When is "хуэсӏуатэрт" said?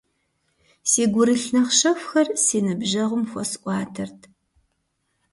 3.29-4.19